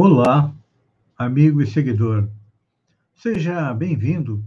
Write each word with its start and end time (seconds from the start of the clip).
Olá, 0.00 0.54
amigo 1.16 1.60
e 1.60 1.66
seguidor. 1.66 2.30
Seja 3.16 3.74
bem-vindo 3.74 4.44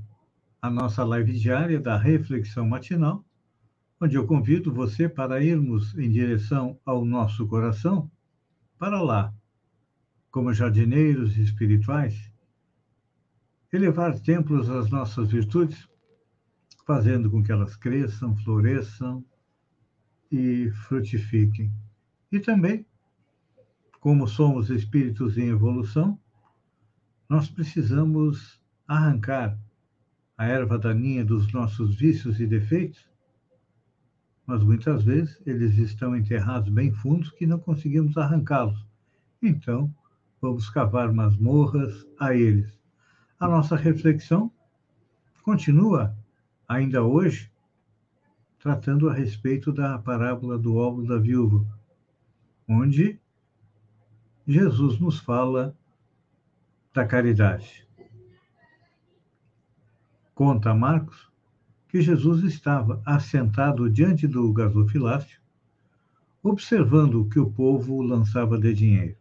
à 0.61 0.69
nossa 0.69 1.03
live 1.03 1.37
diária 1.37 1.77
da 1.77 1.97
Reflexão 1.97 2.65
Matinal, 2.65 3.25
onde 3.99 4.15
eu 4.15 4.25
convido 4.25 4.73
você 4.73 5.09
para 5.09 5.43
irmos 5.43 5.93
em 5.97 6.09
direção 6.09 6.79
ao 6.85 7.03
nosso 7.03 7.45
coração, 7.47 8.09
para 8.79 9.01
lá, 9.01 9.33
como 10.31 10.53
jardineiros 10.53 11.37
espirituais, 11.37 12.31
elevar 13.73 14.17
templos 14.21 14.69
às 14.69 14.89
nossas 14.89 15.29
virtudes, 15.29 15.85
fazendo 16.87 17.29
com 17.29 17.43
que 17.43 17.51
elas 17.51 17.75
cresçam, 17.75 18.37
floresçam 18.37 19.21
e 20.31 20.71
frutifiquem. 20.87 21.73
E 22.31 22.39
também 22.39 22.85
como 24.01 24.27
somos 24.27 24.71
espíritos 24.71 25.37
em 25.37 25.49
evolução, 25.49 26.19
nós 27.29 27.47
precisamos 27.47 28.59
arrancar 28.87 29.57
a 30.35 30.47
erva 30.47 30.79
daninha 30.79 31.23
dos 31.23 31.53
nossos 31.53 31.95
vícios 31.95 32.39
e 32.39 32.47
defeitos, 32.47 33.07
mas 34.43 34.63
muitas 34.63 35.03
vezes 35.03 35.39
eles 35.45 35.77
estão 35.77 36.15
enterrados 36.17 36.69
bem 36.69 36.91
fundos 36.91 37.29
que 37.29 37.45
não 37.45 37.59
conseguimos 37.59 38.17
arrancá-los. 38.17 38.83
Então, 39.39 39.93
vamos 40.41 40.67
cavar 40.67 41.13
masmorras 41.13 42.03
a 42.19 42.35
eles. 42.35 42.75
A 43.39 43.47
nossa 43.47 43.75
reflexão 43.75 44.51
continua 45.43 46.17
ainda 46.67 47.03
hoje 47.03 47.51
tratando 48.57 49.07
a 49.09 49.13
respeito 49.13 49.71
da 49.71 49.99
parábola 49.99 50.57
do 50.57 50.75
óvulo 50.75 51.07
da 51.07 51.19
viúva, 51.19 51.63
onde 52.67 53.21
Jesus 54.47 54.99
nos 54.99 55.19
fala 55.19 55.75
da 56.93 57.05
caridade. 57.05 57.87
Conta 60.33 60.73
Marcos 60.73 61.29
que 61.87 62.01
Jesus 62.01 62.43
estava 62.43 63.01
assentado 63.05 63.89
diante 63.89 64.25
do 64.27 64.51
gasofilácio, 64.53 65.39
observando 66.41 67.21
o 67.21 67.29
que 67.29 67.39
o 67.39 67.51
povo 67.51 68.01
lançava 68.01 68.57
de 68.57 68.73
dinheiro. 68.73 69.17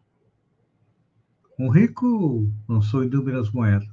Um 1.58 1.68
rico 1.68 2.50
lançou 2.66 3.04
inúmeras 3.04 3.50
moedas. 3.50 3.90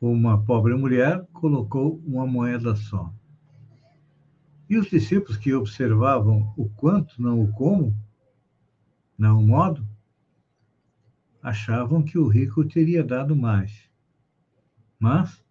Uma 0.00 0.42
pobre 0.42 0.74
mulher 0.74 1.24
colocou 1.32 2.02
uma 2.04 2.26
moeda 2.26 2.74
só. 2.74 3.12
E 4.68 4.76
os 4.76 4.88
discípulos 4.88 5.36
que 5.36 5.54
observavam 5.54 6.52
o 6.56 6.68
quanto, 6.70 7.22
não 7.22 7.40
o 7.40 7.52
como, 7.52 7.94
não 9.18 9.42
modo, 9.42 9.86
achavam 11.42 12.02
que 12.02 12.18
o 12.18 12.26
rico 12.26 12.64
teria 12.64 13.04
dado 13.04 13.36
mais. 13.36 13.88
Mas 14.98 15.44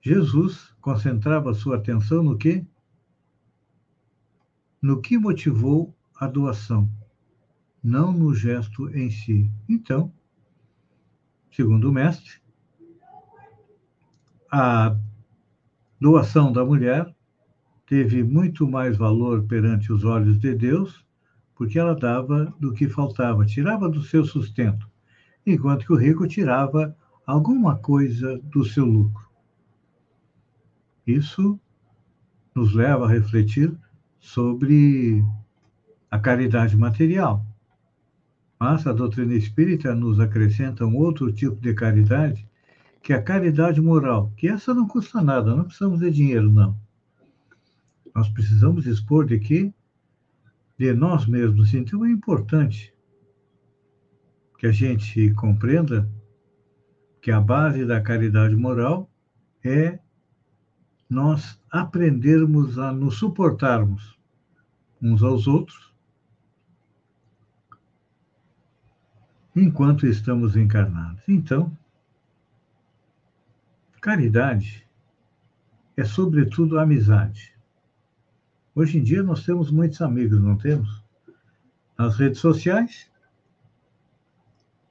Jesus 0.00 0.74
concentrava 0.80 1.54
sua 1.54 1.76
atenção 1.76 2.22
no 2.22 2.36
que? 2.36 2.66
No 4.82 5.00
que 5.00 5.16
motivou 5.16 5.94
a 6.16 6.26
doação, 6.26 6.90
não 7.82 8.12
no 8.12 8.34
gesto 8.34 8.88
em 8.90 9.10
si. 9.10 9.50
Então, 9.68 10.12
segundo 11.52 11.88
o 11.88 11.92
mestre, 11.92 12.40
a 14.50 14.96
doação 16.00 16.52
da 16.52 16.64
mulher 16.64 17.14
teve 17.86 18.24
muito 18.24 18.66
mais 18.68 18.96
valor 18.96 19.44
perante 19.44 19.92
os 19.92 20.04
olhos 20.04 20.38
de 20.38 20.54
Deus 20.54 21.05
porque 21.56 21.78
ela 21.78 21.96
dava 21.96 22.54
do 22.60 22.72
que 22.72 22.88
faltava, 22.88 23.44
tirava 23.46 23.88
do 23.88 24.02
seu 24.02 24.24
sustento, 24.24 24.88
enquanto 25.44 25.86
que 25.86 25.92
o 25.92 25.96
rico 25.96 26.28
tirava 26.28 26.94
alguma 27.26 27.76
coisa 27.76 28.38
do 28.44 28.64
seu 28.64 28.84
lucro. 28.84 29.26
Isso 31.06 31.58
nos 32.54 32.74
leva 32.74 33.06
a 33.06 33.08
refletir 33.08 33.74
sobre 34.20 35.24
a 36.10 36.18
caridade 36.18 36.76
material. 36.76 37.44
Mas 38.58 38.86
a 38.86 38.92
doutrina 38.92 39.34
espírita 39.34 39.94
nos 39.94 40.20
acrescenta 40.20 40.86
um 40.86 40.96
outro 40.96 41.32
tipo 41.32 41.60
de 41.60 41.74
caridade, 41.74 42.48
que 43.02 43.12
é 43.12 43.16
a 43.16 43.22
caridade 43.22 43.80
moral, 43.80 44.32
que 44.36 44.48
essa 44.48 44.74
não 44.74 44.88
custa 44.88 45.22
nada, 45.22 45.54
não 45.54 45.64
precisamos 45.64 46.00
de 46.00 46.10
dinheiro, 46.10 46.50
não. 46.50 46.76
Nós 48.14 48.28
precisamos 48.28 48.86
expor 48.86 49.26
de 49.26 49.38
que 49.38 49.72
de 50.78 50.92
nós 50.92 51.26
mesmos. 51.26 51.72
Então 51.74 52.04
é 52.04 52.10
importante 52.10 52.94
que 54.58 54.66
a 54.66 54.72
gente 54.72 55.32
compreenda 55.34 56.08
que 57.20 57.30
a 57.30 57.40
base 57.40 57.84
da 57.84 58.00
caridade 58.00 58.54
moral 58.54 59.10
é 59.64 59.98
nós 61.08 61.60
aprendermos 61.70 62.78
a 62.78 62.92
nos 62.92 63.16
suportarmos 63.18 64.18
uns 65.00 65.22
aos 65.22 65.46
outros 65.46 65.94
enquanto 69.54 70.06
estamos 70.06 70.56
encarnados. 70.56 71.22
Então, 71.26 71.76
caridade 74.00 74.86
é, 75.96 76.04
sobretudo, 76.04 76.78
amizade. 76.78 77.55
Hoje 78.76 78.98
em 78.98 79.02
dia 79.02 79.22
nós 79.22 79.42
temos 79.42 79.70
muitos 79.70 80.02
amigos, 80.02 80.38
não 80.38 80.54
temos? 80.54 81.02
Nas 81.98 82.14
redes 82.18 82.40
sociais, 82.40 83.10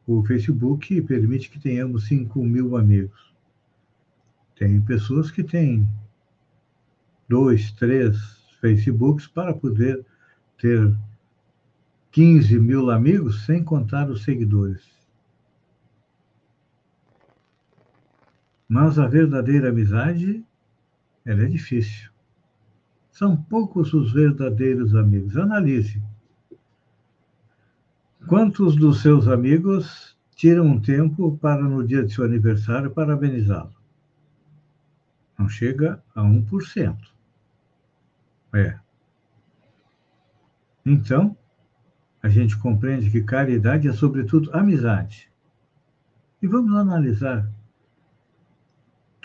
o 0.07 0.25
Facebook 0.25 0.99
permite 1.03 1.51
que 1.51 1.59
tenhamos 1.59 2.07
5 2.07 2.43
mil 2.43 2.77
amigos. 2.77 3.31
Tem 4.55 4.81
pessoas 4.81 5.29
que 5.29 5.43
têm 5.43 5.87
dois, 7.29 7.71
três 7.73 8.17
Facebooks 8.59 9.27
para 9.27 9.53
poder 9.53 10.03
ter 10.57 10.97
15 12.09 12.59
mil 12.59 12.89
amigos, 12.89 13.45
sem 13.45 13.63
contar 13.63 14.09
os 14.09 14.23
seguidores. 14.23 14.83
Mas 18.67 18.97
a 18.97 19.05
verdadeira 19.05 19.69
amizade, 19.69 20.43
ela 21.23 21.43
é 21.43 21.45
difícil. 21.45 22.14
São 23.15 23.37
poucos 23.37 23.93
os 23.93 24.11
verdadeiros 24.11 24.93
amigos. 24.93 25.37
Analise. 25.37 26.03
Quantos 28.27 28.75
dos 28.75 29.01
seus 29.01 29.29
amigos 29.29 30.17
tiram 30.35 30.65
um 30.65 30.81
tempo 30.81 31.37
para, 31.37 31.61
no 31.61 31.87
dia 31.87 32.03
de 32.03 32.13
seu 32.13 32.25
aniversário, 32.25 32.91
parabenizá-lo? 32.91 33.73
Não 35.39 35.47
chega 35.47 36.03
a 36.13 36.23
1%. 36.23 36.97
É. 38.53 38.77
Então, 40.85 41.37
a 42.21 42.27
gente 42.27 42.57
compreende 42.57 43.09
que 43.09 43.23
caridade 43.23 43.87
é, 43.87 43.93
sobretudo, 43.93 44.51
amizade. 44.53 45.31
E 46.41 46.47
vamos 46.47 46.75
analisar 46.75 47.49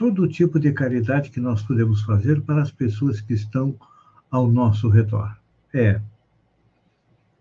todo 0.00 0.26
tipo 0.26 0.58
de 0.58 0.73
caridade 0.73 1.29
que 1.29 1.38
nós 1.38 1.62
podemos 1.62 2.00
fazer 2.00 2.41
para 2.41 2.62
as 2.62 2.73
pessoas 2.73 3.20
que 3.20 3.35
estão 3.35 3.79
ao 4.31 4.50
nosso 4.50 4.88
redor. 4.88 5.37
É. 5.75 6.00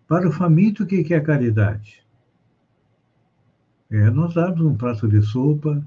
Para 0.05 0.27
o 0.27 0.31
faminto, 0.33 0.83
o 0.83 0.85
que 0.85 1.13
é 1.13 1.21
caridade? 1.21 2.05
É 3.89 4.09
nós 4.09 4.33
darmos 4.33 4.59
um 4.59 4.75
prato 4.75 5.07
de 5.07 5.21
sopa, 5.21 5.81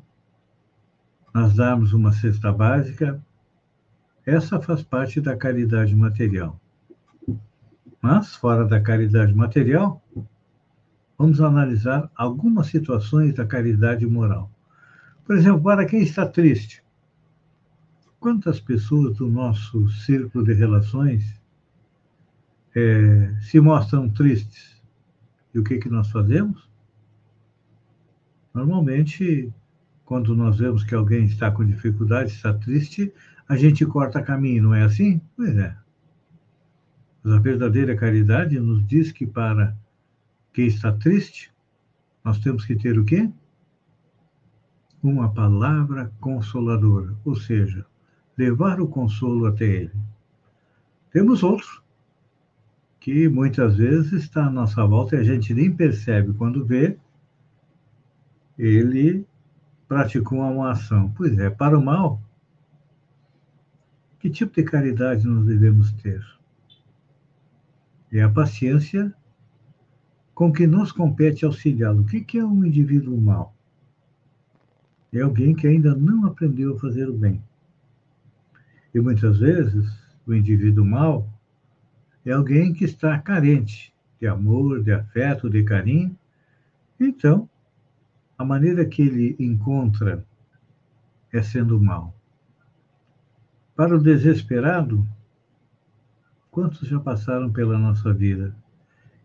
nós 1.35 1.55
darmos 1.55 1.93
uma 1.93 2.11
cesta 2.11 2.51
básica. 2.51 3.23
Essa 4.25 4.59
faz 4.59 4.83
parte 4.83 5.21
da 5.21 5.37
caridade 5.37 5.95
material. 5.95 6.59
Mas, 8.01 8.35
fora 8.35 8.65
da 8.65 8.81
caridade 8.81 9.35
material, 9.35 10.03
vamos 11.19 11.39
analisar 11.39 12.11
algumas 12.17 12.69
situações 12.69 13.35
da 13.35 13.45
caridade 13.45 14.07
moral. 14.07 14.51
Por 15.25 15.37
exemplo, 15.37 15.63
para 15.63 15.87
quem 15.87 16.03
está 16.03 16.27
triste, 16.27 16.83
quantas 18.19 18.61
pessoas 18.61 19.17
do 19.17 19.29
nosso 19.29 19.89
círculo 19.89 20.45
de 20.45 20.53
relações 20.53 21.41
é, 22.75 23.35
se 23.41 23.61
mostram 23.61 24.09
tristes. 24.09 24.81
E 25.55 25.59
o 25.59 25.65
que, 25.65 25.79
que 25.79 25.89
nós 25.89 26.11
fazemos? 26.11 26.71
Normalmente, 28.55 29.53
quando 30.05 30.35
nós 30.35 30.59
vemos 30.59 30.85
que 30.85 30.95
alguém 30.95 31.25
está 31.25 31.51
com 31.51 31.65
dificuldade, 31.65 32.31
está 32.31 32.53
triste, 32.55 33.13
a 33.49 33.57
gente 33.57 33.85
corta 33.85 34.23
caminho, 34.23 34.65
não 34.65 34.75
é 34.75 34.83
assim? 34.83 35.21
Pois 35.37 35.57
é. 35.57 35.77
Mas 37.23 37.35
a 37.35 37.39
verdadeira 37.39 37.97
caridade 37.97 38.59
nos 38.59 38.87
diz 38.87 39.13
que 39.13 39.27
para 39.27 39.77
quem 40.53 40.67
está 40.67 40.93
triste, 40.93 41.53
nós 42.25 42.39
temos 42.39 42.65
que 42.65 42.77
ter 42.77 42.99
o 42.99 43.05
quê? 43.05 43.31
Uma 45.03 45.33
palavra 45.33 46.13
consoladora, 46.21 47.17
ou 47.25 47.35
seja, 47.35 47.85
levar 48.39 48.81
o 48.81 48.87
consolo 48.87 49.47
até 49.47 49.65
ele. 49.65 49.93
Temos 51.11 51.43
outro, 51.43 51.83
que 53.01 53.29
muitas 53.29 53.77
vezes 53.77 54.13
está 54.13 54.47
à 54.47 54.51
nossa 54.51 54.87
volta 54.87 55.17
e 55.17 55.19
a 55.19 55.25
gente 55.25 55.53
nem 55.53 55.75
percebe 55.75 56.33
quando 56.35 56.65
vê, 56.65 56.97
ele 58.57 59.27
praticou 59.89 60.39
uma 60.39 60.71
ação. 60.71 61.13
Pois 61.17 61.37
é, 61.37 61.51
para 61.51 61.77
o 61.77 61.85
mal, 61.85 62.23
que 64.21 64.31
tipo 64.31 64.55
de 64.55 64.63
caridade 64.63 65.27
nós 65.27 65.45
devemos 65.45 65.93
ter? 65.95 66.25
É 68.13 68.23
a 68.23 68.31
paciência 68.31 69.13
com 70.33 70.53
que 70.53 70.67
nos 70.67 70.93
compete 70.93 71.45
auxiliá-lo. 71.45 72.03
O 72.03 72.05
que 72.05 72.39
é 72.39 72.45
um 72.45 72.65
indivíduo 72.65 73.21
mau? 73.21 73.53
É 75.13 75.21
alguém 75.21 75.55
que 75.55 75.67
ainda 75.67 75.95
não 75.95 76.25
aprendeu 76.25 76.75
a 76.75 76.79
fazer 76.79 77.09
o 77.09 77.13
bem. 77.13 77.43
E 78.95 79.01
muitas 79.01 79.39
vezes, 79.39 79.87
o 80.27 80.33
indivíduo 80.33 80.85
mau 80.85 81.29
é 82.25 82.33
alguém 82.33 82.73
que 82.73 82.85
está 82.85 83.19
carente 83.19 83.93
de 84.21 84.27
amor, 84.27 84.83
de 84.83 84.93
afeto, 84.93 85.51
de 85.51 85.63
carinho. 85.65 86.17
Então, 86.99 87.49
a 88.39 88.45
maneira 88.45 88.87
que 88.87 89.03
ele 89.03 89.37
encontra 89.39 90.25
é 91.33 91.43
sendo 91.43 91.81
mal. 91.81 92.15
Para 93.75 93.97
o 93.97 94.03
desesperado, 94.03 95.07
quantos 96.51 96.89
já 96.89 97.01
passaram 97.01 97.53
pela 97.53 97.79
nossa 97.79 98.13
vida 98.13 98.55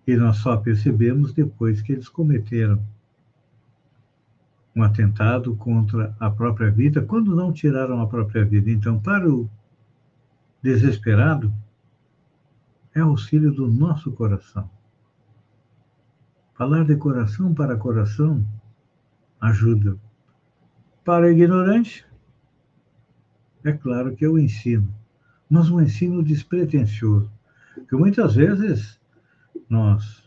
e 0.07 0.15
nós 0.15 0.37
só 0.37 0.57
percebemos 0.57 1.33
depois 1.33 1.81
que 1.81 1.91
eles 1.91 2.07
cometeram 2.09 2.81
um 4.77 4.83
atentado 4.83 5.55
contra 5.55 6.15
a 6.19 6.29
própria 6.29 6.69
vida, 6.69 7.01
quando 7.01 7.35
não 7.35 7.51
tiraram 7.51 7.99
a 7.99 8.05
própria 8.05 8.45
vida. 8.45 8.69
Então, 8.69 8.99
para 8.99 9.27
o 9.27 9.49
desesperado, 10.61 11.51
é 12.93 12.99
auxílio 12.99 13.51
do 13.51 13.67
nosso 13.67 14.11
coração. 14.11 14.69
Falar 16.53 16.85
de 16.85 16.95
coração 16.95 17.55
para 17.55 17.75
coração 17.75 18.45
ajuda. 19.41 19.97
Para 21.03 21.25
o 21.25 21.29
ignorante, 21.29 22.05
é 23.63 23.71
claro 23.71 24.15
que 24.15 24.25
eu 24.25 24.37
ensino, 24.37 24.93
mas 25.49 25.71
um 25.71 25.81
ensino 25.81 26.21
despretensioso, 26.21 27.31
que 27.89 27.95
muitas 27.95 28.35
vezes 28.35 28.99
nós 29.67 30.23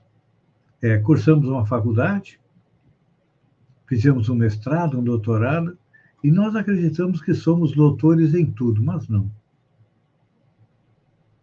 é, 0.83 0.99
cursamos 0.99 1.49
uma 1.49 1.65
faculdade, 1.65 2.40
fizemos 3.91 4.29
um 4.29 4.37
mestrado, 4.37 5.01
um 5.01 5.03
doutorado, 5.03 5.77
e 6.23 6.31
nós 6.31 6.55
acreditamos 6.55 7.21
que 7.21 7.35
somos 7.35 7.73
doutores 7.73 8.35
em 8.37 8.47
tudo, 8.47 8.81
mas 8.81 9.09
não. 9.09 9.29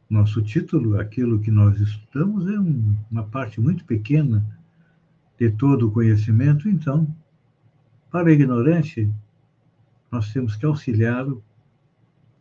Nosso 0.10 0.42
título, 0.42 0.98
aquilo 0.98 1.42
que 1.42 1.52
nós 1.52 1.78
estudamos, 1.78 2.48
é 2.48 2.58
um, 2.58 2.96
uma 3.12 3.24
parte 3.24 3.60
muito 3.60 3.84
pequena 3.84 4.48
de 5.38 5.52
todo 5.52 5.90
o 5.90 5.92
conhecimento, 5.92 6.70
então, 6.70 7.14
para 8.10 8.28
o 8.28 8.30
ignorante, 8.30 9.12
nós 10.10 10.32
temos 10.32 10.56
que 10.56 10.66
auxiliá-lo 10.66 11.44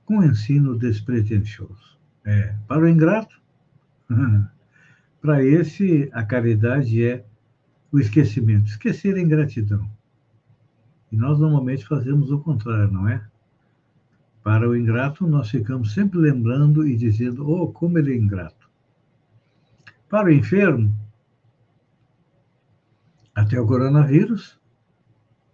com 0.04 0.22
ensino 0.22 0.78
despretensioso. 0.78 1.98
É, 2.24 2.54
para 2.68 2.84
o 2.84 2.88
ingrato, 2.88 3.42
para 5.20 5.42
esse, 5.42 6.08
a 6.12 6.22
caridade 6.22 7.02
é 7.02 7.24
o 7.90 7.98
esquecimento, 7.98 8.68
esquecer 8.68 9.16
a 9.16 9.20
ingratidão. 9.20 9.95
E 11.10 11.16
nós 11.16 11.38
normalmente 11.38 11.86
fazemos 11.86 12.30
o 12.30 12.38
contrário, 12.40 12.90
não 12.90 13.08
é? 13.08 13.24
Para 14.42 14.68
o 14.68 14.76
ingrato, 14.76 15.26
nós 15.26 15.50
ficamos 15.50 15.92
sempre 15.92 16.18
lembrando 16.18 16.86
e 16.86 16.96
dizendo, 16.96 17.48
oh, 17.48 17.72
como 17.72 17.98
ele 17.98 18.12
é 18.12 18.16
ingrato. 18.16 18.70
Para 20.08 20.28
o 20.28 20.32
enfermo, 20.32 20.94
até 23.34 23.60
o 23.60 23.66
coronavírus, 23.66 24.58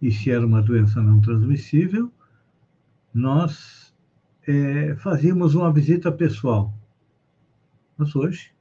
e 0.01 0.11
se 0.11 0.31
era 0.31 0.45
uma 0.45 0.61
doença 0.61 1.01
não 1.01 1.19
transmissível, 1.21 2.11
nós 3.13 3.93
é, 4.47 4.95
fazíamos 4.95 5.55
uma 5.55 5.71
visita 5.71 6.11
pessoal. 6.11 6.73
Mas 7.97 8.15
hoje, 8.15 8.51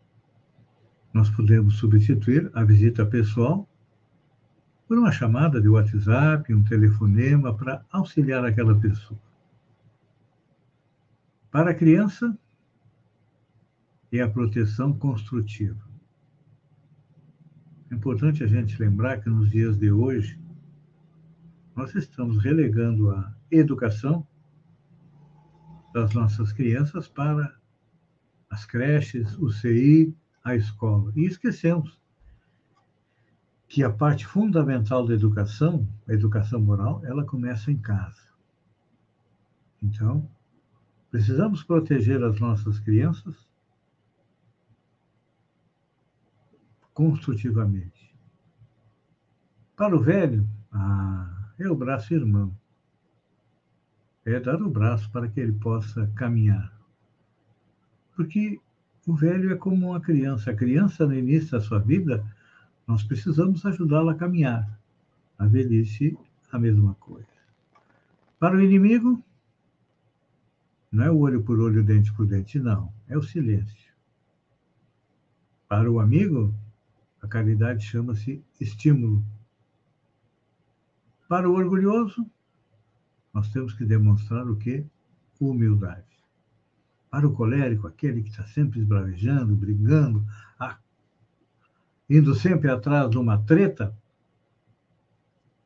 nós 1.13 1.29
podemos 1.31 1.77
substituir 1.77 2.51
a 2.55 2.65
visita 2.65 3.05
pessoal 3.05 3.69
por 4.93 4.99
uma 4.99 5.11
chamada 5.11 5.59
de 5.59 5.71
WhatsApp, 5.71 6.53
um 6.53 6.63
telefonema 6.63 7.57
para 7.57 7.83
auxiliar 7.91 8.45
aquela 8.45 8.79
pessoa. 8.79 9.19
Para 11.51 11.71
a 11.71 11.75
criança, 11.75 12.39
é 14.13 14.21
a 14.21 14.29
proteção 14.29 14.93
construtiva. 14.93 15.83
É 17.91 17.95
importante 17.95 18.45
a 18.45 18.47
gente 18.47 18.79
lembrar 18.79 19.23
que 19.23 19.31
nos 19.31 19.51
dias 19.51 19.79
de 19.79 19.91
hoje, 19.91 20.39
nós 21.75 21.95
estamos 21.95 22.45
relegando 22.45 23.13
a 23.13 23.35
educação 23.51 24.27
das 25.95 26.13
nossas 26.13 26.53
crianças 26.53 27.09
para 27.09 27.57
as 28.51 28.67
creches, 28.67 29.39
o 29.39 29.49
CI, 29.49 30.15
a 30.45 30.55
escola. 30.55 31.11
E 31.17 31.25
esquecemos 31.25 31.99
que 33.73 33.83
a 33.83 33.91
parte 33.91 34.27
fundamental 34.27 35.07
da 35.07 35.15
educação, 35.15 35.89
a 36.07 36.13
educação 36.13 36.61
moral, 36.61 37.01
ela 37.05 37.25
começa 37.25 37.73
em 37.73 37.79
casa. 37.79 38.21
Então, 39.83 40.29
Precisamos 41.13 41.63
proteger 41.63 42.25
as 42.25 42.41
nossas 42.41 42.81
crianças 42.81 43.47
construtivamente. 46.95 48.17
Para 49.77 49.95
o 49.95 50.01
velho, 50.01 50.49
ah, 50.73 51.53
é 51.59 51.69
o 51.69 51.77
braço 51.77 52.15
irmão. 52.15 52.57
É 54.25 54.41
dar 54.41 54.63
o 54.63 54.71
braço 54.71 55.11
para 55.11 55.29
que 55.29 55.39
ele 55.39 55.53
possa 55.53 56.11
caminhar. 56.17 56.75
Porque 58.17 58.59
o 59.07 59.15
velho 59.15 59.53
é 59.53 59.57
como 59.57 59.91
uma 59.91 60.01
criança. 60.01 60.51
A 60.51 60.57
criança, 60.57 61.07
no 61.07 61.15
início 61.15 61.51
da 61.51 61.61
sua 61.61 61.79
vida, 61.79 62.25
nós 62.87 63.03
precisamos 63.03 63.65
ajudá-la 63.65 64.13
a 64.13 64.17
caminhar. 64.17 64.79
A 65.39 65.47
velhice, 65.47 66.17
a 66.51 66.59
mesma 66.59 66.95
coisa. 66.95 67.27
Para 68.39 68.57
o 68.57 68.61
inimigo, 68.61 69.23
não 70.91 71.05
é 71.05 71.11
o 71.11 71.19
olho 71.19 71.43
por 71.43 71.59
olho, 71.59 71.83
dente 71.83 72.13
por 72.13 72.27
dente, 72.27 72.59
não. 72.59 72.93
É 73.09 73.17
o 73.17 73.23
silêncio. 73.23 73.93
Para 75.69 75.91
o 75.91 76.01
amigo, 76.01 76.55
a 77.23 77.27
caridade 77.27 77.85
chama-se 77.85 78.45
estímulo. 78.61 79.25
Para 81.29 81.49
o 81.49 81.55
orgulhoso, 81.55 82.31
nós 83.33 83.49
temos 83.51 83.73
que 83.73 83.85
demonstrar 83.85 84.47
o 84.47 84.57
que? 84.57 84.85
Humildade. 85.41 86.05
Para 87.11 87.27
o 87.27 87.33
colérico, 87.33 87.87
aquele 87.87 88.23
que 88.23 88.29
está 88.29 88.47
sempre 88.47 88.81
esbravejando, 88.81 89.57
brigando, 89.57 90.27
ah, 90.59 90.79
indo 92.19 92.35
sempre 92.35 92.71
atrás 92.71 93.11
de 93.11 93.19
uma 93.19 93.39
treta, 93.39 93.97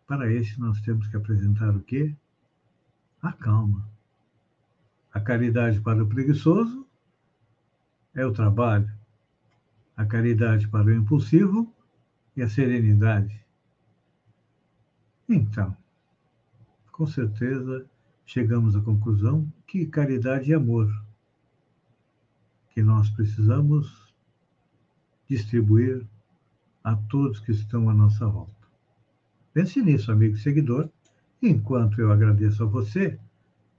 para 0.07 0.33
esse 0.33 0.59
nós 0.61 0.81
temos 0.81 1.07
que 1.09 1.17
apresentar 1.17 1.75
o 1.75 1.81
quê? 1.81 2.15
A 3.21 3.33
calma 3.33 3.97
a 5.17 5.21
caridade 5.21 5.81
para 5.81 6.05
o 6.05 6.07
preguiçoso 6.07 6.87
é 8.15 8.27
o 8.27 8.35
trabalho. 8.35 8.93
A 9.97 10.05
caridade 10.05 10.69
para 10.69 10.89
o 10.89 10.93
impulsivo 10.93 11.73
e 12.37 12.43
a 12.43 12.49
serenidade. 12.51 13.43
Então, 15.27 15.75
com 16.93 17.07
certeza, 17.07 17.87
chegamos 18.27 18.77
à 18.77 18.81
conclusão 18.83 19.51
que 19.67 19.87
caridade 19.87 20.53
é 20.53 20.57
amor, 20.57 20.93
que 22.69 22.83
nós 22.83 23.09
precisamos 23.09 24.13
distribuir 25.27 26.07
a 26.87 26.95
todos 26.95 27.41
que 27.41 27.51
estão 27.51 27.91
à 27.91 27.95
nossa 27.95 28.29
volta. 28.29 28.53
Pense 29.53 29.83
nisso, 29.83 30.13
amigo 30.13 30.37
seguidor, 30.37 30.89
enquanto 31.43 32.01
eu 32.01 32.13
agradeço 32.13 32.63
a 32.63 32.67
você 32.67 33.19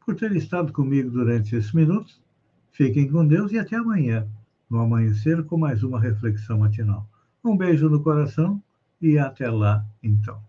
por 0.06 0.14
ter 0.14 0.36
estado 0.36 0.74
comigo 0.74 1.10
durante 1.10 1.56
esses 1.56 1.72
minutos. 1.72 2.22
Fiquem 2.74 3.10
com 3.10 3.26
Deus 3.26 3.54
e 3.54 3.60
até 3.60 3.78
amanhã, 3.78 4.28
no 4.70 4.82
amanhecer 4.82 5.42
com 5.46 5.58
mais 5.58 5.84
uma 5.84 6.02
reflexão 6.02 6.60
matinal. 6.60 7.10
Um 7.42 7.56
beijo 7.56 7.90
no 7.90 8.04
coração 8.04 8.62
e 9.02 9.18
até 9.18 9.50
lá, 9.50 9.86
então. 10.04 10.47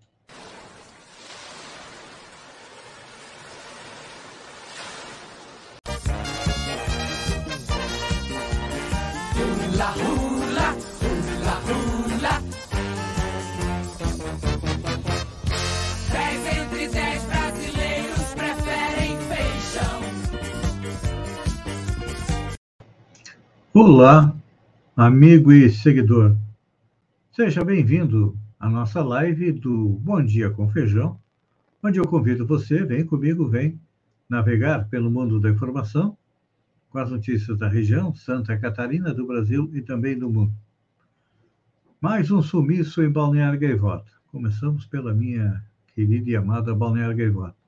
Olá, 23.80 24.36
amigo 24.96 25.52
e 25.52 25.70
seguidor. 25.70 26.36
Seja 27.30 27.64
bem-vindo 27.64 28.36
à 28.58 28.68
nossa 28.68 29.00
live 29.04 29.52
do 29.52 29.90
Bom 30.02 30.20
Dia 30.20 30.50
com 30.50 30.68
Feijão, 30.68 31.16
onde 31.80 32.00
eu 32.00 32.04
convido 32.04 32.44
você, 32.44 32.84
vem 32.84 33.06
comigo, 33.06 33.46
vem 33.46 33.80
navegar 34.28 34.88
pelo 34.88 35.08
mundo 35.08 35.38
da 35.38 35.48
informação 35.48 36.18
com 36.90 36.98
as 36.98 37.08
notícias 37.08 37.56
da 37.56 37.68
região, 37.68 38.12
Santa 38.12 38.58
Catarina, 38.58 39.14
do 39.14 39.24
Brasil 39.24 39.70
e 39.72 39.80
também 39.80 40.18
do 40.18 40.28
mundo. 40.28 40.52
Mais 42.00 42.32
um 42.32 42.42
sumiço 42.42 43.00
em 43.00 43.08
Balneário 43.08 43.60
Gaivota. 43.60 44.10
Começamos 44.32 44.86
pela 44.86 45.14
minha 45.14 45.64
querida 45.94 46.28
e 46.28 46.34
amada 46.34 46.74
Balneário 46.74 47.16
Gaivota. 47.16 47.67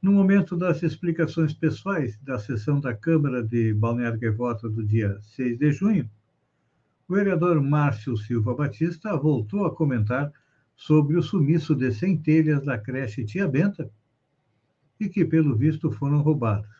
No 0.00 0.12
momento 0.12 0.56
das 0.56 0.84
explicações 0.84 1.52
pessoais 1.52 2.16
da 2.22 2.38
sessão 2.38 2.80
da 2.80 2.94
Câmara 2.94 3.42
de 3.42 3.74
Balneário 3.74 4.20
Gaivota 4.20 4.68
do 4.68 4.86
dia 4.86 5.18
6 5.20 5.58
de 5.58 5.72
junho, 5.72 6.08
o 7.08 7.14
vereador 7.14 7.60
Márcio 7.60 8.16
Silva 8.16 8.54
Batista 8.54 9.16
voltou 9.16 9.66
a 9.66 9.74
comentar 9.74 10.32
sobre 10.76 11.16
o 11.16 11.22
sumiço 11.22 11.74
de 11.74 11.90
centelhas 11.90 12.64
da 12.64 12.78
creche 12.78 13.24
Tia 13.24 13.48
Benta 13.48 13.90
e 15.00 15.08
que, 15.08 15.24
pelo 15.24 15.56
visto, 15.56 15.90
foram 15.90 16.20
roubadas. 16.20 16.70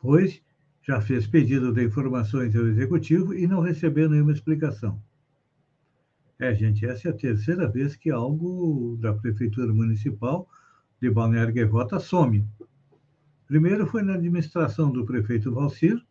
Pois 0.00 0.42
já 0.82 1.00
fez 1.00 1.28
pedido 1.28 1.72
de 1.72 1.84
informações 1.84 2.56
ao 2.56 2.66
executivo 2.66 3.32
e 3.32 3.46
não 3.46 3.60
recebeu 3.60 4.10
nenhuma 4.10 4.32
explicação. 4.32 5.00
É, 6.40 6.52
gente, 6.52 6.84
essa 6.84 7.08
é 7.08 7.10
a 7.12 7.16
terceira 7.16 7.70
vez 7.70 7.94
que 7.94 8.10
algo 8.10 8.98
da 9.00 9.14
Prefeitura 9.14 9.72
Municipal 9.72 10.48
de 11.04 11.10
Balneário 11.10 11.52
Gaivota 11.52 12.00
some. 12.00 12.48
Primeiro 13.46 13.86
foi 13.86 14.02
na 14.02 14.14
administração 14.14 14.90
do 14.90 15.04
prefeito 15.04 15.52
Valcir, 15.52 16.02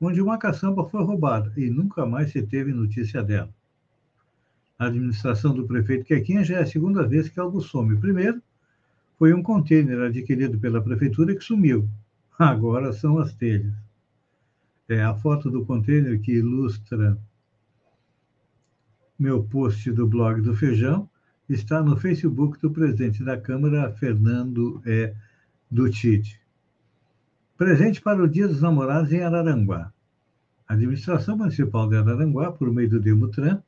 onde 0.00 0.22
uma 0.22 0.38
caçamba 0.38 0.88
foi 0.88 1.04
roubada 1.04 1.52
e 1.54 1.68
nunca 1.68 2.06
mais 2.06 2.32
se 2.32 2.42
teve 2.42 2.72
notícia 2.72 3.22
dela. 3.22 3.50
A 4.78 4.86
administração 4.86 5.54
do 5.54 5.66
prefeito 5.66 6.06
Quequinha 6.06 6.42
já 6.42 6.56
é 6.56 6.62
a 6.62 6.66
segunda 6.66 7.06
vez 7.06 7.28
que 7.28 7.38
algo 7.38 7.60
some. 7.60 7.94
Primeiro, 7.98 8.40
foi 9.18 9.34
um 9.34 9.42
contêiner 9.42 10.00
adquirido 10.00 10.58
pela 10.58 10.80
prefeitura 10.80 11.34
que 11.34 11.44
sumiu. 11.44 11.86
Agora 12.38 12.94
são 12.94 13.18
as 13.18 13.34
telhas. 13.34 13.74
É 14.88 15.02
a 15.02 15.14
foto 15.14 15.50
do 15.50 15.66
contêiner 15.66 16.18
que 16.22 16.32
ilustra 16.32 17.18
meu 19.18 19.44
post 19.44 19.92
do 19.92 20.06
blog 20.06 20.40
do 20.40 20.54
Feijão 20.54 21.06
está 21.48 21.82
no 21.82 21.96
Facebook 21.96 22.60
do 22.60 22.70
presidente 22.70 23.24
da 23.24 23.40
Câmara, 23.40 23.90
Fernando 23.92 24.82
é, 24.84 25.14
Tite. 25.90 26.38
Presente 27.56 28.02
para 28.02 28.22
o 28.22 28.28
Dia 28.28 28.46
dos 28.46 28.60
Namorados 28.60 29.10
em 29.12 29.22
Araranguá. 29.22 29.90
A 30.68 30.74
administração 30.74 31.38
municipal 31.38 31.88
de 31.88 31.96
Araranguá, 31.96 32.52
por 32.52 32.70
meio 32.70 32.90
do 32.90 33.00
Demutran, 33.00 33.62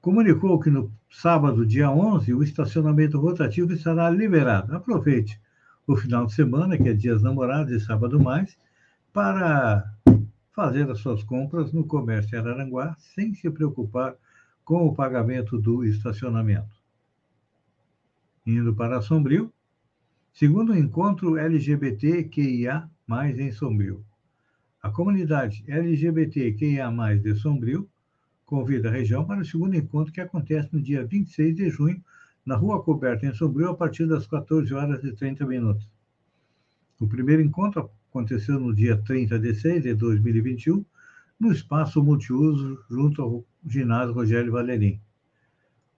comunicou 0.00 0.58
que 0.58 0.70
no 0.70 0.90
sábado, 1.08 1.64
dia 1.64 1.88
11, 1.88 2.34
o 2.34 2.42
estacionamento 2.42 3.18
rotativo 3.18 3.72
estará 3.72 4.10
liberado. 4.10 4.74
Aproveite 4.74 5.40
o 5.86 5.96
final 5.96 6.26
de 6.26 6.34
semana, 6.34 6.76
que 6.76 6.88
é 6.88 6.92
Dia 6.92 7.14
dos 7.14 7.22
Namorados 7.22 7.72
e 7.72 7.80
sábado 7.80 8.20
mais, 8.20 8.58
para 9.12 9.88
fazer 10.52 10.90
as 10.90 10.98
suas 10.98 11.22
compras 11.22 11.72
no 11.72 11.84
comércio 11.84 12.34
em 12.34 12.40
Araranguá, 12.40 12.96
sem 12.98 13.32
se 13.34 13.48
preocupar 13.48 14.16
com 14.64 14.84
o 14.86 14.94
pagamento 14.94 15.56
do 15.56 15.84
estacionamento 15.84 16.77
indo 18.48 18.74
para 18.74 19.02
Sombrio, 19.02 19.52
segundo 20.32 20.74
encontro 20.74 21.36
LGBTQIA+, 21.36 22.88
em 23.36 23.52
Sombrio. 23.52 24.02
A 24.82 24.90
comunidade 24.90 25.62
LGBTQIA+, 25.68 26.90
de 27.20 27.34
Sombrio 27.34 27.86
convida 28.46 28.88
a 28.88 28.92
região 28.92 29.26
para 29.26 29.42
o 29.42 29.44
segundo 29.44 29.76
encontro 29.76 30.14
que 30.14 30.20
acontece 30.22 30.70
no 30.72 30.80
dia 30.80 31.04
26 31.04 31.54
de 31.54 31.68
junho, 31.68 32.02
na 32.46 32.56
Rua 32.56 32.82
Coberta, 32.82 33.26
em 33.26 33.34
Sombrio, 33.34 33.68
a 33.68 33.76
partir 33.76 34.06
das 34.06 34.26
14 34.26 34.72
horas 34.72 35.04
e 35.04 35.12
30 35.12 35.44
minutos. 35.44 35.86
O 36.98 37.06
primeiro 37.06 37.42
encontro 37.42 37.90
aconteceu 38.08 38.58
no 38.58 38.74
dia 38.74 38.96
30 38.96 39.38
de 39.38 39.54
6 39.54 39.82
de 39.82 39.94
2021, 39.94 40.82
no 41.38 41.52
espaço 41.52 42.02
multiuso 42.02 42.82
junto 42.90 43.20
ao 43.20 43.44
ginásio 43.66 44.14
Rogério 44.14 44.52
Valerim. 44.52 44.98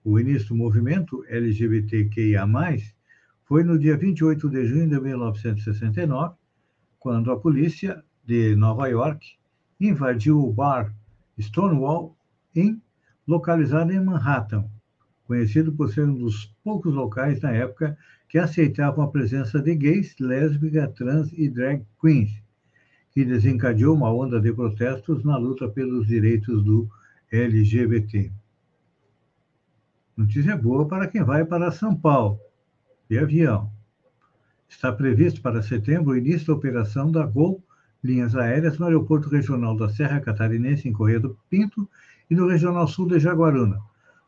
O 0.03 0.19
início 0.19 0.49
do 0.49 0.55
movimento 0.55 1.23
LGBTQIA+, 1.27 2.47
foi 3.43 3.63
no 3.63 3.77
dia 3.77 3.95
28 3.95 4.49
de 4.49 4.65
junho 4.65 4.89
de 4.89 4.99
1969, 4.99 6.35
quando 6.97 7.31
a 7.31 7.39
polícia 7.39 8.03
de 8.25 8.55
Nova 8.55 8.87
York 8.87 9.35
invadiu 9.79 10.39
o 10.39 10.51
bar 10.51 10.91
Stonewall 11.39 12.17
Inn, 12.55 12.79
localizado 13.27 13.93
em 13.93 14.03
Manhattan, 14.03 14.65
conhecido 15.25 15.71
por 15.71 15.91
ser 15.93 16.07
um 16.07 16.17
dos 16.17 16.45
poucos 16.63 16.93
locais 16.93 17.39
na 17.41 17.51
época 17.51 17.95
que 18.27 18.39
aceitavam 18.39 19.03
a 19.03 19.11
presença 19.11 19.61
de 19.61 19.75
gays, 19.75 20.15
lésbicas, 20.19 20.93
trans 20.93 21.31
e 21.33 21.47
drag 21.47 21.85
queens, 22.01 22.31
que 23.11 23.23
desencadeou 23.23 23.95
uma 23.95 24.11
onda 24.11 24.41
de 24.41 24.51
protestos 24.51 25.23
na 25.23 25.37
luta 25.37 25.69
pelos 25.69 26.07
direitos 26.07 26.63
do 26.63 26.89
LGBT. 27.31 28.31
Notícia 30.21 30.55
boa 30.55 30.87
para 30.87 31.07
quem 31.07 31.23
vai 31.23 31.43
para 31.43 31.71
São 31.71 31.95
Paulo, 31.95 32.39
de 33.09 33.17
avião. 33.17 33.71
Está 34.69 34.91
previsto 34.91 35.41
para 35.41 35.63
setembro 35.63 36.11
o 36.11 36.15
início 36.15 36.45
da 36.45 36.53
operação 36.53 37.11
da 37.11 37.25
Gol 37.25 37.59
Linhas 38.03 38.35
Aéreas 38.35 38.77
no 38.77 38.85
Aeroporto 38.85 39.29
Regional 39.29 39.75
da 39.75 39.89
Serra 39.89 40.21
Catarinense, 40.21 40.87
em 40.87 40.93
Correia 40.93 41.19
do 41.19 41.35
Pinto, 41.49 41.89
e 42.29 42.35
no 42.35 42.47
Regional 42.47 42.87
Sul 42.87 43.07
de 43.07 43.19
Jaguaruna. 43.19 43.79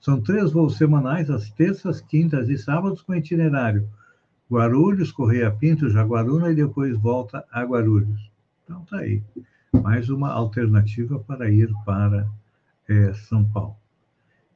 São 0.01 0.19
três 0.19 0.51
voos 0.51 0.77
semanais, 0.77 1.29
às 1.29 1.51
terças, 1.51 2.01
quintas 2.01 2.49
e 2.49 2.57
sábados, 2.57 3.03
com 3.03 3.13
itinerário 3.13 3.87
Guarulhos, 4.51 5.11
Correia 5.11 5.51
Pinto, 5.51 5.91
Jaguaruna 5.91 6.51
e 6.51 6.55
depois 6.55 6.97
volta 6.97 7.45
a 7.51 7.63
Guarulhos. 7.63 8.31
Então, 8.63 8.83
tá 8.85 8.97
aí. 8.97 9.21
Mais 9.71 10.09
uma 10.09 10.31
alternativa 10.31 11.19
para 11.19 11.51
ir 11.51 11.71
para 11.85 12.27
é, 12.89 13.13
São 13.13 13.45
Paulo. 13.45 13.82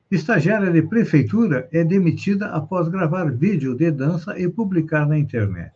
Estagiária 0.10 0.72
de 0.72 0.82
prefeitura 0.84 1.68
é 1.70 1.84
demitida 1.84 2.48
após 2.48 2.88
gravar 2.88 3.30
vídeo 3.30 3.76
de 3.76 3.92
dança 3.92 4.40
e 4.40 4.48
publicar 4.48 5.06
na 5.06 5.20
internet. 5.20 5.74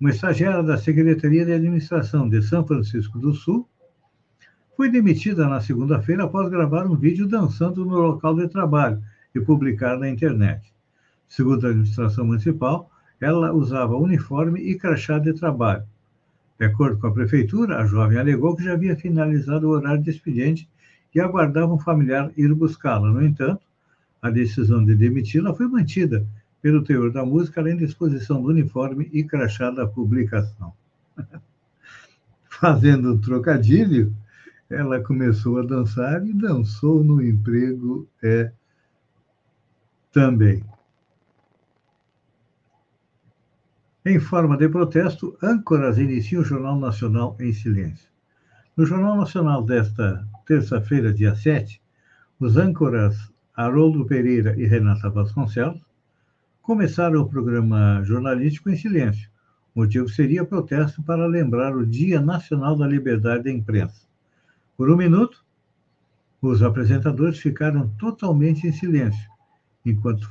Uma 0.00 0.10
estagiária 0.10 0.62
da 0.62 0.78
Secretaria 0.78 1.44
de 1.44 1.52
Administração 1.52 2.28
de 2.28 2.40
São 2.40 2.64
Francisco 2.64 3.18
do 3.18 3.34
Sul 3.34 3.68
foi 4.76 4.88
demitida 4.88 5.48
na 5.48 5.60
segunda-feira 5.60 6.22
após 6.22 6.48
gravar 6.48 6.86
um 6.86 6.94
vídeo 6.94 7.26
dançando 7.26 7.84
no 7.84 7.96
local 7.96 8.36
de 8.36 8.46
trabalho 8.46 9.02
e 9.34 9.40
publicar 9.40 9.98
na 9.98 10.08
internet. 10.08 10.72
Segundo 11.26 11.66
a 11.66 11.70
administração 11.70 12.24
municipal, 12.24 12.88
ela 13.20 13.52
usava 13.52 13.96
uniforme 13.96 14.60
e 14.60 14.78
crachá 14.78 15.18
de 15.18 15.32
trabalho. 15.32 15.82
De 16.56 16.66
acordo 16.66 17.00
com 17.00 17.08
a 17.08 17.12
prefeitura, 17.12 17.78
a 17.78 17.84
jovem 17.84 18.16
alegou 18.16 18.54
que 18.54 18.62
já 18.62 18.74
havia 18.74 18.94
finalizado 18.94 19.66
o 19.66 19.70
horário 19.70 20.04
de 20.04 20.10
expediente 20.10 20.68
e 21.14 21.20
aguardava 21.20 21.72
um 21.72 21.78
familiar 21.78 22.30
ir 22.36 22.52
buscá-la. 22.54 23.10
No 23.10 23.24
entanto, 23.24 23.62
a 24.20 24.30
decisão 24.30 24.84
de 24.84 24.94
demiti-la 24.94 25.54
foi 25.54 25.66
mantida 25.66 26.26
pelo 26.60 26.82
teor 26.82 27.12
da 27.12 27.24
música, 27.24 27.60
além 27.60 27.76
da 27.76 27.84
exposição 27.84 28.42
do 28.42 28.48
uniforme 28.48 29.08
e 29.12 29.22
crachá 29.24 29.70
da 29.70 29.86
publicação. 29.86 30.72
Fazendo 32.48 33.14
um 33.14 33.18
trocadilho, 33.18 34.14
ela 34.68 35.00
começou 35.00 35.58
a 35.58 35.62
dançar 35.62 36.26
e 36.26 36.32
dançou 36.32 37.02
no 37.02 37.22
emprego 37.22 38.08
é, 38.22 38.50
também. 40.12 40.64
Em 44.04 44.18
forma 44.18 44.56
de 44.56 44.68
protesto, 44.68 45.36
âncoras 45.42 45.98
iniciam 45.98 46.42
o 46.42 46.44
Jornal 46.44 46.78
Nacional 46.78 47.36
em 47.38 47.52
silêncio. 47.52 48.08
No 48.76 48.86
Jornal 48.86 49.16
Nacional 49.16 49.62
desta 49.62 50.26
terça-feira, 50.48 51.12
dia 51.12 51.34
7, 51.34 51.78
os 52.40 52.56
âncoras 52.56 53.30
Haroldo 53.54 54.06
Pereira 54.06 54.58
e 54.58 54.64
Renata 54.64 55.10
Vasconcelos 55.10 55.82
começaram 56.62 57.20
o 57.20 57.28
programa 57.28 58.02
jornalístico 58.02 58.70
em 58.70 58.76
silêncio, 58.76 59.28
O 59.74 59.80
motivo 59.80 60.08
seria 60.08 60.46
protesto 60.46 61.02
para 61.02 61.26
lembrar 61.26 61.76
o 61.76 61.84
Dia 61.84 62.22
Nacional 62.22 62.74
da 62.76 62.86
Liberdade 62.86 63.44
da 63.44 63.50
Imprensa. 63.50 64.06
Por 64.74 64.90
um 64.90 64.96
minuto, 64.96 65.44
os 66.40 66.62
apresentadores 66.62 67.38
ficaram 67.38 67.86
totalmente 67.98 68.66
em 68.66 68.72
silêncio, 68.72 69.28
enquanto 69.84 70.30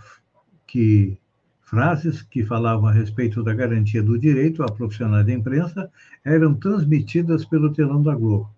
que 0.66 1.16
frases 1.62 2.24
que 2.24 2.44
falavam 2.44 2.88
a 2.88 2.92
respeito 2.92 3.44
da 3.44 3.54
garantia 3.54 4.02
do 4.02 4.18
direito 4.18 4.64
a 4.64 4.72
profissionais 4.72 5.28
da 5.28 5.34
imprensa 5.34 5.92
eram 6.26 6.56
transmitidas 6.56 7.46
pelo 7.46 7.72
telão 7.72 8.02
da 8.02 8.16
Globo. 8.16 8.57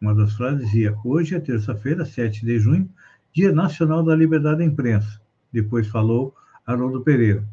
Uma 0.00 0.14
das 0.14 0.34
frases 0.34 0.66
dizia: 0.66 0.96
Hoje 1.04 1.34
é 1.34 1.40
terça-feira, 1.40 2.04
7 2.04 2.44
de 2.44 2.58
junho, 2.58 2.88
Dia 3.32 3.52
Nacional 3.52 4.02
da 4.02 4.14
Liberdade 4.14 4.58
da 4.58 4.64
Imprensa. 4.64 5.20
Depois 5.52 5.88
falou 5.88 6.34
Haroldo 6.66 7.00
Pereira. 7.00 7.44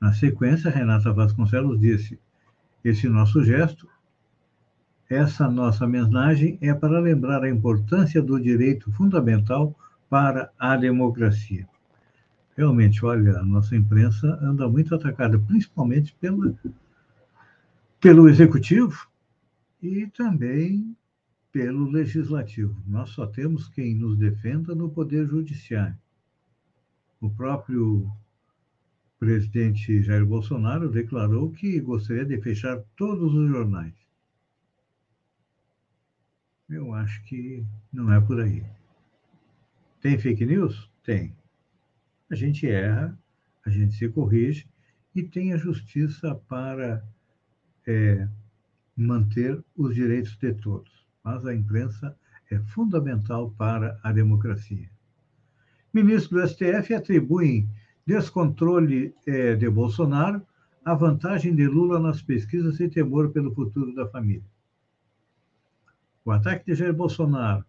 Na 0.00 0.12
sequência, 0.12 0.70
Renata 0.70 1.12
Vasconcelos 1.12 1.80
disse: 1.80 2.18
Esse 2.84 3.08
nosso 3.08 3.42
gesto, 3.44 3.88
essa 5.08 5.48
nossa 5.48 5.86
mensagem 5.86 6.58
é 6.60 6.74
para 6.74 7.00
lembrar 7.00 7.44
a 7.44 7.50
importância 7.50 8.20
do 8.20 8.40
direito 8.40 8.90
fundamental 8.92 9.74
para 10.08 10.50
a 10.58 10.76
democracia. 10.76 11.66
Realmente, 12.56 13.04
olha, 13.04 13.38
a 13.38 13.44
nossa 13.44 13.76
imprensa 13.76 14.38
anda 14.42 14.68
muito 14.68 14.94
atacada, 14.94 15.38
principalmente 15.38 16.16
pelo, 16.20 16.58
pelo 18.00 18.28
executivo 18.28 19.06
e 19.82 20.06
também 20.08 20.96
pelo 21.56 21.88
legislativo. 21.88 22.76
Nós 22.86 23.08
só 23.08 23.26
temos 23.26 23.66
quem 23.66 23.94
nos 23.94 24.18
defenda 24.18 24.74
no 24.74 24.90
poder 24.90 25.26
judiciário. 25.26 25.96
O 27.18 27.30
próprio 27.30 28.12
presidente 29.18 30.02
Jair 30.02 30.26
Bolsonaro 30.26 30.90
declarou 30.90 31.50
que 31.50 31.80
gostaria 31.80 32.26
de 32.26 32.38
fechar 32.42 32.84
todos 32.94 33.32
os 33.32 33.48
jornais. 33.48 33.94
Eu 36.68 36.92
acho 36.92 37.22
que 37.22 37.64
não 37.90 38.12
é 38.12 38.20
por 38.20 38.38
aí. 38.38 38.62
Tem 40.02 40.18
fake 40.18 40.44
news? 40.44 40.90
Tem. 41.02 41.34
A 42.28 42.34
gente 42.34 42.68
erra, 42.68 43.18
a 43.64 43.70
gente 43.70 43.94
se 43.94 44.06
corrige 44.10 44.68
e 45.14 45.22
tem 45.22 45.54
a 45.54 45.56
justiça 45.56 46.34
para 46.34 47.02
é, 47.86 48.28
manter 48.94 49.58
os 49.74 49.94
direitos 49.94 50.36
de 50.36 50.52
todos 50.52 51.05
mas 51.26 51.44
a 51.44 51.52
imprensa 51.52 52.16
é 52.52 52.60
fundamental 52.60 53.50
para 53.58 53.98
a 54.04 54.12
democracia. 54.12 54.88
Ministro 55.92 56.40
do 56.40 56.46
STF 56.46 56.94
atribuem 56.94 57.68
descontrole 58.06 59.12
eh, 59.26 59.56
de 59.56 59.68
Bolsonaro 59.68 60.40
à 60.84 60.94
vantagem 60.94 61.52
de 61.52 61.66
Lula 61.66 61.98
nas 61.98 62.22
pesquisas 62.22 62.78
e 62.78 62.88
temor 62.88 63.32
pelo 63.32 63.52
futuro 63.52 63.92
da 63.92 64.06
família. 64.06 64.48
O 66.24 66.30
ataque 66.30 66.66
de 66.66 66.76
Jair 66.76 66.94
Bolsonaro 66.94 67.64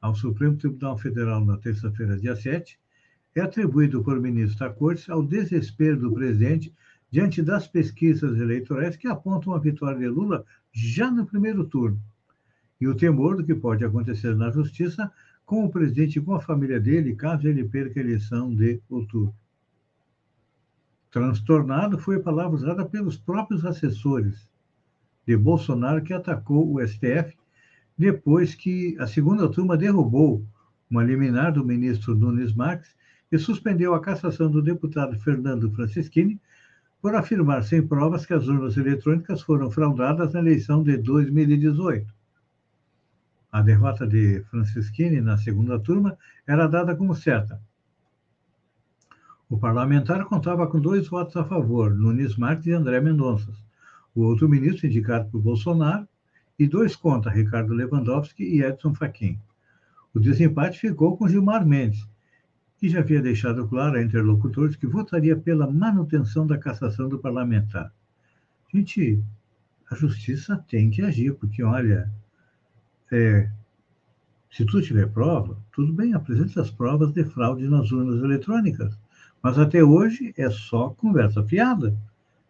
ao 0.00 0.14
Supremo 0.14 0.56
Tribunal 0.56 0.96
Federal 0.96 1.44
na 1.44 1.58
terça-feira, 1.58 2.18
dia 2.18 2.36
7, 2.36 2.80
é 3.34 3.42
atribuído 3.42 4.02
por 4.02 4.18
ministro 4.18 4.60
da 4.60 4.72
Corte 4.72 5.10
ao 5.10 5.22
desespero 5.22 6.00
do 6.00 6.14
presidente 6.14 6.74
diante 7.10 7.42
das 7.42 7.68
pesquisas 7.68 8.38
eleitorais 8.38 8.96
que 8.96 9.08
apontam 9.08 9.52
a 9.52 9.58
vitória 9.58 9.98
de 9.98 10.08
Lula 10.08 10.42
já 10.72 11.10
no 11.10 11.26
primeiro 11.26 11.64
turno 11.64 12.00
e 12.80 12.86
o 12.86 12.94
temor 12.94 13.36
do 13.36 13.44
que 13.44 13.54
pode 13.54 13.84
acontecer 13.84 14.34
na 14.36 14.50
justiça 14.50 15.10
com 15.44 15.64
o 15.64 15.70
presidente 15.70 16.18
e 16.18 16.22
com 16.22 16.34
a 16.34 16.40
família 16.40 16.78
dele, 16.78 17.16
caso 17.16 17.48
ele 17.48 17.64
perca 17.64 17.98
a 17.98 18.02
eleição 18.02 18.54
de 18.54 18.80
outubro. 18.88 19.34
Transtornado 21.10 21.98
foi 21.98 22.16
a 22.16 22.22
palavra 22.22 22.54
usada 22.54 22.84
pelos 22.84 23.16
próprios 23.16 23.64
assessores 23.64 24.46
de 25.26 25.36
Bolsonaro, 25.36 26.02
que 26.02 26.12
atacou 26.12 26.70
o 26.70 26.86
STF 26.86 27.34
depois 27.96 28.54
que 28.54 28.94
a 28.98 29.06
segunda 29.06 29.48
turma 29.48 29.76
derrubou 29.76 30.44
uma 30.90 31.02
liminar 31.02 31.52
do 31.52 31.64
ministro 31.64 32.14
Nunes 32.14 32.52
Marques 32.52 32.94
e 33.32 33.38
suspendeu 33.38 33.94
a 33.94 34.00
cassação 34.00 34.50
do 34.50 34.62
deputado 34.62 35.18
Fernando 35.18 35.70
Francischini 35.70 36.40
por 37.00 37.14
afirmar 37.14 37.64
sem 37.64 37.86
provas 37.86 38.26
que 38.26 38.34
as 38.34 38.46
urnas 38.46 38.76
eletrônicas 38.76 39.42
foram 39.42 39.70
fraudadas 39.70 40.34
na 40.34 40.40
eleição 40.40 40.82
de 40.82 40.96
2018 40.98 42.17
a 43.50 43.62
derrota 43.62 44.06
de 44.06 44.42
Francisquini 44.50 45.20
na 45.20 45.36
segunda 45.38 45.78
turma 45.78 46.16
era 46.46 46.66
dada 46.66 46.94
como 46.94 47.14
certa. 47.14 47.60
O 49.48 49.58
parlamentar 49.58 50.24
contava 50.26 50.66
com 50.66 50.78
dois 50.78 51.08
votos 51.08 51.36
a 51.36 51.44
favor, 51.44 51.94
Nunes 51.94 52.36
Marques 52.36 52.66
e 52.66 52.72
André 52.72 53.00
Mendonça. 53.00 53.50
O 54.14 54.22
outro 54.22 54.48
ministro 54.48 54.86
indicado 54.86 55.30
por 55.30 55.40
Bolsonaro 55.40 56.06
e 56.58 56.66
dois 56.66 56.94
contra, 56.94 57.32
Ricardo 57.32 57.72
Lewandowski 57.72 58.44
e 58.44 58.62
Edson 58.62 58.94
Fachin. 58.94 59.40
O 60.12 60.20
desempate 60.20 60.78
ficou 60.78 61.16
com 61.16 61.28
Gilmar 61.28 61.66
Mendes, 61.66 62.06
que 62.76 62.88
já 62.88 63.00
havia 63.00 63.22
deixado 63.22 63.66
claro 63.68 63.96
a 63.96 64.02
interlocutores 64.02 64.76
que 64.76 64.86
votaria 64.86 65.36
pela 65.36 65.70
manutenção 65.70 66.46
da 66.46 66.58
cassação 66.58 67.08
do 67.08 67.18
parlamentar. 67.18 67.92
Gente, 68.72 69.22
a 69.90 69.94
justiça 69.94 70.62
tem 70.68 70.90
que 70.90 71.00
agir, 71.00 71.34
porque, 71.34 71.62
olha, 71.62 72.10
é, 73.10 73.50
se 74.50 74.64
tu 74.64 74.80
tiver 74.80 75.08
prova, 75.08 75.56
tudo 75.72 75.92
bem, 75.92 76.14
apresente 76.14 76.58
as 76.58 76.70
provas 76.70 77.12
de 77.12 77.24
fraude 77.24 77.68
nas 77.68 77.90
urnas 77.92 78.22
eletrônicas. 78.22 78.98
Mas 79.42 79.58
até 79.58 79.82
hoje 79.82 80.34
é 80.36 80.50
só 80.50 80.90
conversa 80.90 81.42
fiada. 81.44 81.96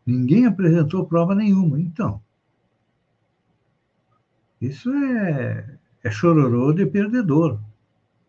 Ninguém 0.07 0.47
apresentou 0.47 1.07
prova 1.07 1.35
nenhuma. 1.35 1.79
Então, 1.81 2.21
isso 4.61 4.91
é, 4.91 5.79
é 6.03 6.11
chororô 6.11 6.73
de 6.73 6.87
perdedor. 6.87 7.61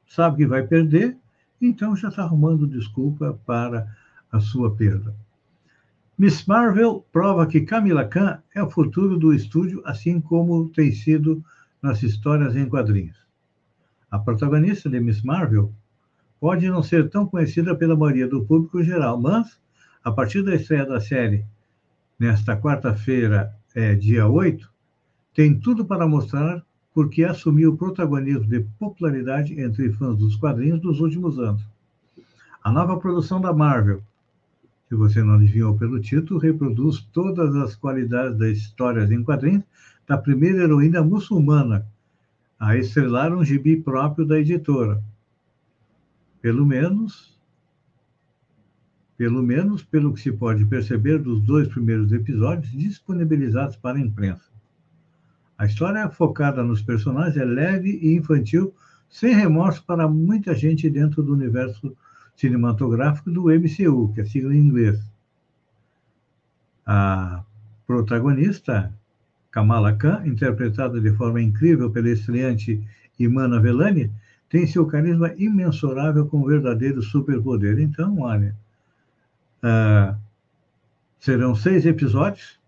Sabe 0.08 0.38
que 0.38 0.48
vai 0.48 0.66
perder, 0.66 1.18
então 1.62 1.96
já 1.96 2.10
está 2.10 2.24
arrumando 2.24 2.68
desculpa 2.68 3.40
para 3.46 3.96
a 4.32 4.40
sua 4.40 4.76
perda. 4.76 5.16
Miss 6.18 6.46
Marvel 6.46 7.06
prova 7.14 7.48
que 7.48 7.62
Camila 7.62 8.04
Khan 8.04 8.42
é 8.54 8.62
o 8.62 8.70
futuro 8.70 9.18
do 9.18 9.34
estúdio, 9.34 9.82
assim 9.86 10.20
como 10.20 10.70
tem 10.70 10.92
sido 10.92 11.44
nas 11.82 12.04
histórias 12.04 12.56
em 12.56 12.68
quadrinhos. 12.68 13.18
A 14.12 14.20
protagonista 14.20 14.90
de 14.90 15.00
Miss 15.00 15.22
Marvel 15.22 15.72
pode 16.40 16.68
não 16.70 16.82
ser 16.82 17.10
tão 17.10 17.26
conhecida 17.26 17.76
pela 17.76 17.96
maioria 17.96 18.28
do 18.28 18.44
público 18.46 18.82
geral, 18.84 19.20
mas, 19.20 19.60
a 20.04 20.12
partir 20.12 20.42
da 20.42 20.56
estreia 20.56 20.86
da 20.86 21.00
série, 21.00 21.46
nesta 22.18 22.58
quarta-feira, 22.58 23.54
é, 23.76 23.94
dia 23.96 24.28
8, 24.28 24.70
tem 25.34 25.60
tudo 25.60 25.86
para 25.86 26.08
mostrar 26.08 26.64
porque 26.94 27.24
assumiu 27.24 27.72
o 27.72 27.78
protagonismo 27.78 28.48
de 28.48 28.62
popularidade 28.80 29.60
entre 29.60 29.92
fãs 29.94 30.18
dos 30.18 30.36
quadrinhos 30.36 30.82
dos 30.82 31.00
últimos 31.00 31.40
anos. 31.40 31.64
A 32.64 32.72
nova 32.72 33.00
produção 33.00 33.40
da 33.40 33.54
Marvel, 33.54 34.02
se 34.90 34.96
você 34.96 35.22
não 35.22 35.36
adivinhou 35.36 35.78
pelo 35.78 36.00
título, 36.00 36.40
reproduz 36.40 37.00
todas 37.14 37.56
as 37.56 37.76
qualidades 37.76 38.38
das 38.38 38.58
histórias 38.58 39.12
em 39.12 39.24
quadrinhos 39.24 39.64
da 40.10 40.18
primeira 40.18 40.64
heroína 40.64 41.04
muçulmana 41.04 41.86
a 42.60 42.76
estrelar 42.76 43.32
um 43.32 43.46
gibi 43.46 43.80
próprio 43.80 44.26
da 44.26 44.40
editora. 44.40 45.04
Pelo 46.42 46.66
menos, 46.66 47.40
pelo 49.16 49.44
menos 49.44 49.84
pelo 49.84 50.12
que 50.12 50.20
se 50.20 50.32
pode 50.32 50.66
perceber 50.66 51.20
dos 51.20 51.42
dois 51.42 51.68
primeiros 51.68 52.12
episódios 52.12 52.72
disponibilizados 52.72 53.76
para 53.76 54.00
a 54.00 54.02
imprensa. 54.02 54.50
A 55.56 55.68
história 55.68 56.10
focada 56.10 56.64
nos 56.64 56.82
personagens 56.82 57.38
é 57.38 57.46
leve 57.46 58.00
e 58.02 58.16
infantil, 58.16 58.74
sem 59.08 59.36
remorso 59.36 59.86
para 59.86 60.08
muita 60.08 60.56
gente 60.56 60.90
dentro 60.90 61.22
do 61.22 61.34
universo 61.34 61.96
cinematográfico 62.36 63.30
do 63.30 63.44
MCU, 63.44 64.12
que 64.14 64.22
é 64.22 64.24
a 64.24 64.26
sigla 64.26 64.56
em 64.56 64.60
inglês. 64.60 65.00
A 66.84 67.44
protagonista 67.86 68.92
Kamala 69.52 69.94
Khan, 69.96 70.24
interpretada 70.26 71.00
de 71.00 71.12
forma 71.14 71.42
incrível 71.42 71.90
pela 71.90 72.10
estreante 72.10 72.82
Imana 73.18 73.60
Velani, 73.60 74.12
tem 74.50 74.66
seu 74.66 74.86
carisma 74.86 75.34
imensurável 75.38 76.26
com 76.26 76.40
um 76.40 76.46
verdadeiro 76.46 77.02
superpoder. 77.02 77.80
Então, 77.80 78.20
olha, 78.20 78.56
uh, 79.64 80.18
serão 81.20 81.54
seis 81.54 81.86
episódios 81.86 82.60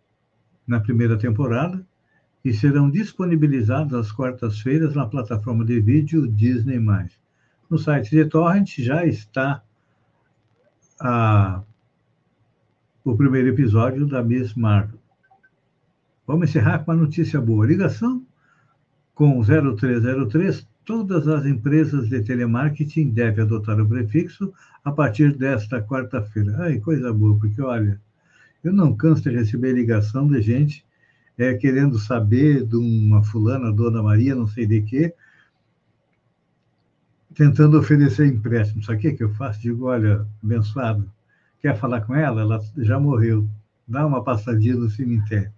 na 0.68 0.80
primeira 0.80 1.18
temporada 1.18 1.84
e 2.46 2.54
serão 2.54 2.90
disponibilizados 2.90 3.94
às 3.94 4.12
quartas-feiras 4.12 4.96
na 4.96 5.06
plataforma 5.06 5.66
de 5.66 5.80
vídeo 5.80 6.28
Disney+. 6.28 6.80
No 7.70 7.78
site 7.78 8.12
de 8.12 8.26
Torrent 8.26 8.80
já 8.80 9.06
está 9.06 9.64
uh, 11.02 11.64
o 13.04 13.16
primeiro 13.16 13.50
episódio 13.50 14.08
da 14.08 14.24
Miss 14.24 14.54
Marvel. 14.54 15.01
Vamos 16.32 16.50
encerrar 16.50 16.80
com 16.80 16.92
uma 16.92 17.02
notícia 17.02 17.42
boa. 17.42 17.68
Ligação 17.68 18.26
com 19.14 19.44
0303. 19.44 20.66
Todas 20.86 21.28
as 21.28 21.46
empresas 21.46 22.08
de 22.08 22.22
telemarketing 22.22 23.10
devem 23.10 23.44
adotar 23.44 23.78
o 23.82 23.86
prefixo 23.86 24.54
a 24.82 24.94
partir 24.94 25.36
desta 25.36 25.82
quarta-feira. 25.82 26.56
Ai, 26.60 26.80
coisa 26.80 27.12
boa, 27.12 27.38
porque 27.38 27.62
olha, 27.62 28.00
Eu 28.64 28.72
não 28.72 28.96
canso 28.96 29.24
de 29.24 29.32
receber 29.32 29.74
ligação 29.74 30.26
de 30.26 30.42
gente 30.42 30.86
é, 31.38 31.54
querendo 31.54 32.00
saber 32.00 32.66
de 32.66 32.78
uma 32.78 33.22
fulana, 33.22 33.70
Dona 33.70 34.02
Maria, 34.02 34.34
não 34.34 34.48
sei 34.48 34.66
de 34.66 34.82
quê, 34.84 35.14
tentando 37.36 37.78
oferecer 37.78 38.26
empréstimo. 38.28 38.82
Sabe 38.82 39.00
o 39.00 39.02
que, 39.02 39.14
que 39.18 39.24
eu 39.26 39.34
faço? 39.34 39.60
Digo, 39.60 39.88
olha, 39.88 40.26
abençoado, 40.42 41.12
quer 41.60 41.78
falar 41.78 42.00
com 42.02 42.16
ela? 42.16 42.40
Ela 42.40 42.62
já 42.78 42.98
morreu. 42.98 43.50
Dá 43.86 44.08
uma 44.08 44.24
passadinha 44.24 44.76
no 44.76 44.90
cemitério. 44.90 45.52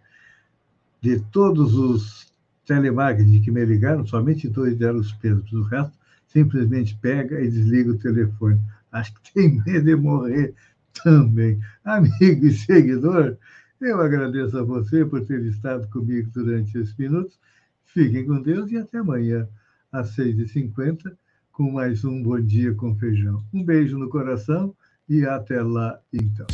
De 1.03 1.19
todos 1.19 1.75
os 1.75 2.31
telemarketing 2.65 3.41
que 3.41 3.51
me 3.51 3.65
ligaram, 3.65 4.05
somente 4.05 4.47
dois 4.47 4.77
deram 4.77 4.99
os 4.99 5.11
pesos. 5.11 5.51
O 5.51 5.63
resto 5.63 5.91
simplesmente 6.27 6.97
pega 7.01 7.41
e 7.41 7.49
desliga 7.49 7.91
o 7.91 7.99
telefone. 7.99 8.57
Acho 8.89 9.13
que 9.15 9.33
tem 9.33 9.61
medo 9.65 9.83
de 9.83 9.97
morrer 9.97 10.55
também. 11.03 11.59
Amigo 11.83 12.45
e 12.45 12.53
seguidor, 12.53 13.35
eu 13.81 13.99
agradeço 13.99 14.57
a 14.57 14.63
você 14.63 15.03
por 15.03 15.25
ter 15.25 15.43
estado 15.43 15.85
comigo 15.89 16.31
durante 16.33 16.77
esses 16.77 16.95
minutos. 16.95 17.37
Fiquem 17.83 18.25
com 18.25 18.41
Deus 18.41 18.71
e 18.71 18.77
até 18.77 18.99
amanhã, 18.99 19.45
às 19.91 20.15
6h50, 20.15 21.17
com 21.51 21.69
mais 21.69 22.05
um 22.05 22.23
Bom 22.23 22.39
Dia 22.39 22.73
com 22.75 22.95
Feijão. 22.95 23.43
Um 23.53 23.61
beijo 23.61 23.97
no 23.97 24.07
coração 24.07 24.73
e 25.09 25.25
até 25.25 25.61
lá, 25.61 25.99
então. 26.13 26.47